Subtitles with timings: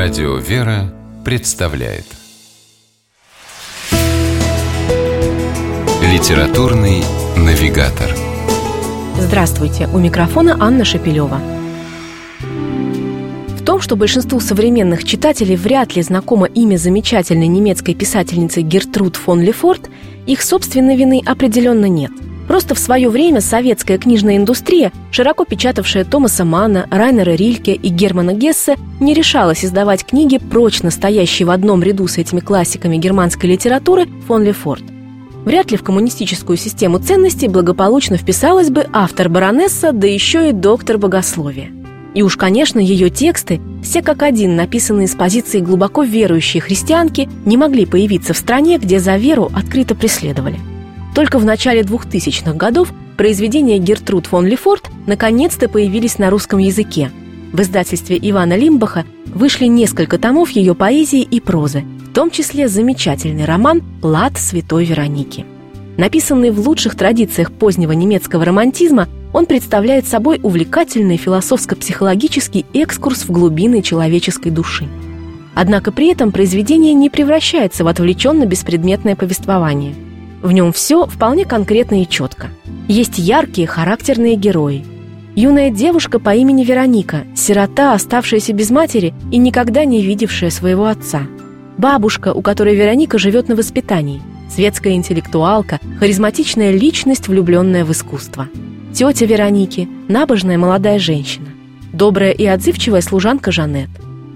[0.00, 2.04] Радио «Вера» представляет
[6.00, 7.02] Литературный
[7.36, 8.08] навигатор
[9.18, 9.88] Здравствуйте!
[9.92, 11.40] У микрофона Анна Шапилева.
[13.48, 19.40] В том, что большинству современных читателей вряд ли знакомо имя замечательной немецкой писательницы Гертруд фон
[19.40, 19.90] Лефорт,
[20.26, 22.12] их собственной вины определенно нет–
[22.48, 28.32] Просто в свое время советская книжная индустрия, широко печатавшая Томаса Мана, Райнера Рильке и Германа
[28.32, 34.08] Гессе, не решалась издавать книги, прочно стоящие в одном ряду с этими классиками германской литературы
[34.26, 34.82] фон Лефорт.
[35.44, 40.96] Вряд ли в коммунистическую систему ценностей благополучно вписалась бы автор баронесса, да еще и доктор
[40.96, 41.70] богословия.
[42.14, 47.58] И уж, конечно, ее тексты, все как один написанные с позиции глубоко верующей христианки, не
[47.58, 50.58] могли появиться в стране, где за веру открыто преследовали–
[51.18, 57.10] только в начале 2000-х годов произведения Гертруд фон Лефорт наконец-то появились на русском языке.
[57.52, 63.46] В издательстве Ивана Лимбаха вышли несколько томов ее поэзии и прозы, в том числе замечательный
[63.46, 65.44] роман «Плат святой Вероники».
[65.96, 73.82] Написанный в лучших традициях позднего немецкого романтизма, он представляет собой увлекательный философско-психологический экскурс в глубины
[73.82, 74.86] человеческой души.
[75.56, 79.96] Однако при этом произведение не превращается в отвлеченно-беспредметное повествование–
[80.42, 82.48] в нем все вполне конкретно и четко.
[82.86, 84.84] Есть яркие характерные герои.
[85.34, 91.22] Юная девушка по имени Вероника, сирота, оставшаяся без матери и никогда не видевшая своего отца.
[91.76, 94.22] Бабушка, у которой Вероника живет на воспитании.
[94.50, 98.48] Светская интеллектуалка, харизматичная личность, влюбленная в искусство.
[98.92, 101.48] Тетя Вероники, набожная молодая женщина.
[101.92, 103.90] Добрая и отзывчивая служанка Жанет.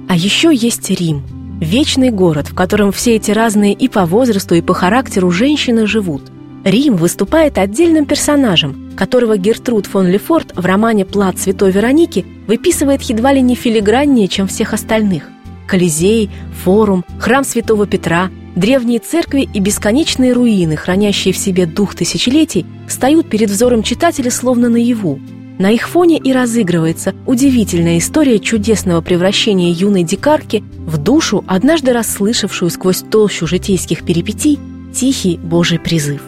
[0.08, 1.22] А еще есть Рим–
[1.62, 6.24] Вечный город, в котором все эти разные и по возрасту, и по характеру женщины живут.
[6.64, 13.32] Рим выступает отдельным персонажем, которого Гертруд фон Лефорт в романе «Плат святой Вероники» выписывает едва
[13.32, 15.28] ли не филиграннее, чем всех остальных.
[15.68, 16.30] Колизей,
[16.64, 23.30] форум, храм святого Петра, древние церкви и бесконечные руины, хранящие в себе дух тысячелетий, встают
[23.30, 25.20] перед взором читателя словно наяву,
[25.62, 32.68] на их фоне и разыгрывается удивительная история чудесного превращения юной дикарки в душу, однажды расслышавшую
[32.68, 34.58] сквозь толщу житейских перипетий
[34.92, 36.20] тихий Божий призыв.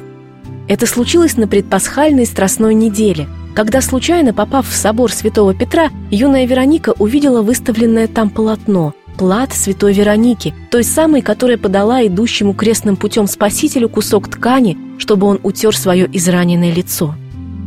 [0.68, 6.94] Это случилось на предпасхальной страстной неделе, когда, случайно попав в собор святого Петра, юная Вероника
[6.96, 13.88] увидела выставленное там полотно– плат святой Вероники, той самой, которая подала идущему крестным путем Спасителю
[13.88, 17.16] кусок ткани, чтобы он утер свое израненное лицо–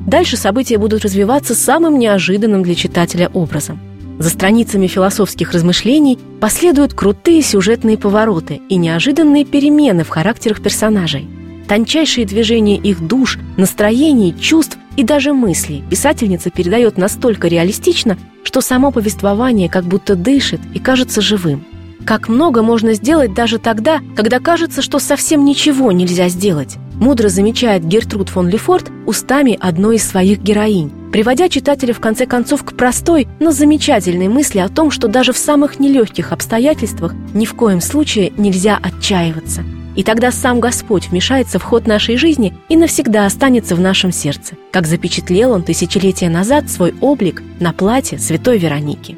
[0.07, 3.77] Дальше события будут развиваться самым неожиданным для читателя образом.
[4.19, 11.27] За страницами философских размышлений последуют крутые сюжетные повороты и неожиданные перемены в характерах персонажей.
[11.67, 18.91] Тончайшие движения их душ, настроений, чувств и даже мыслей писательница передает настолько реалистично, что само
[18.91, 21.65] повествование как будто дышит и кажется живым.
[22.05, 27.85] Как много можно сделать даже тогда, когда кажется, что совсем ничего нельзя сделать мудро замечает
[27.85, 33.27] Гертруд фон Лефорт устами одной из своих героинь, приводя читателя в конце концов к простой,
[33.39, 38.33] но замечательной мысли о том, что даже в самых нелегких обстоятельствах ни в коем случае
[38.37, 39.63] нельзя отчаиваться.
[39.95, 44.53] И тогда сам Господь вмешается в ход нашей жизни и навсегда останется в нашем сердце,
[44.71, 49.17] как запечатлел он тысячелетия назад свой облик на платье святой Вероники.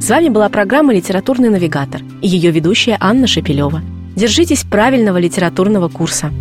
[0.00, 3.82] С вами была программа «Литературный навигатор» и ее ведущая Анна Шепелева.
[4.16, 6.32] Держитесь правильного литературного курса.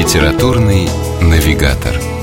[0.00, 0.88] Литературный
[1.20, 2.19] навигатор.